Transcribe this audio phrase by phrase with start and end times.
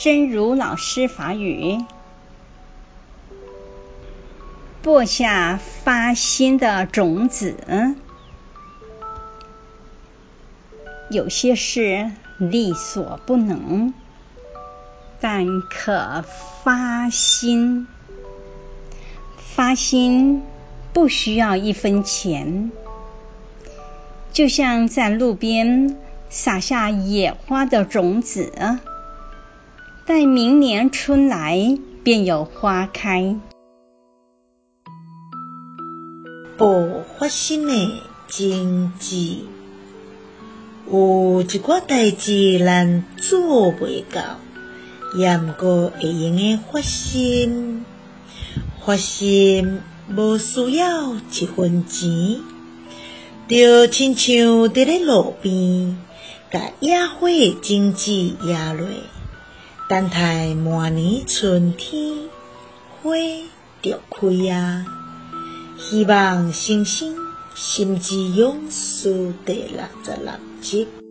[0.00, 1.84] 真如老师法语，
[4.80, 7.96] 播下发心的种子。
[11.10, 13.92] 有些事力所不能，
[15.20, 16.24] 但可
[16.62, 17.88] 发心。
[19.36, 20.44] 发心
[20.92, 22.70] 不需要一分钱，
[24.32, 25.96] 就像在路边
[26.30, 28.52] 撒下野花的种子，
[30.08, 33.36] 待明年春来便有花开。
[36.56, 39.44] 播发心的经济。
[40.90, 44.38] 有一寡代志咱做袂到，
[45.14, 47.84] 也毋过会用诶发心。
[48.82, 49.80] 发心
[50.16, 52.40] 无需要一分钱，
[53.46, 54.34] 就亲像
[54.70, 55.98] 伫咧路边，
[56.50, 58.88] 甲野花诶种子野落，
[59.88, 62.28] 等待明年春天
[63.00, 63.10] 花
[63.80, 64.84] 着开啊！
[65.78, 67.16] 希望星星
[67.54, 71.07] 心之勇士第六十六集。